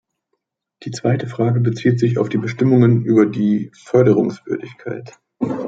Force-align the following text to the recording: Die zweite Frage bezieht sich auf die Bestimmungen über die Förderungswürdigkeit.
Die 0.81 0.89
zweite 0.89 1.27
Frage 1.27 1.59
bezieht 1.59 1.99
sich 1.99 2.17
auf 2.17 2.27
die 2.27 2.39
Bestimmungen 2.39 3.03
über 3.05 3.27
die 3.27 3.69
Förderungswürdigkeit. 3.75 5.19